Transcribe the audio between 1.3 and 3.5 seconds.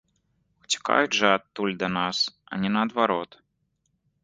адтуль да нас, а не наадварот.